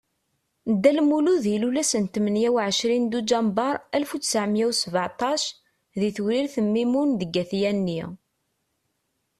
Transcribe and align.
Dda 0.73 0.91
Lmulud 0.97 1.43
ilul 1.55 1.75
ass 1.81 1.91
tmenya 2.13 2.49
u 2.55 2.57
ɛecrin 2.67 3.05
Duǧember 3.11 3.75
Alef 3.95 4.11
u 4.15 4.17
ttɛemya 4.19 4.65
u 4.69 4.71
sbaɛṭac 4.81 5.43
di 5.99 6.09
Tewrirt 6.15 6.53
Mimun 6.73 7.09
deg 7.19 7.33
At 7.41 7.51
Yanni. 7.61 8.01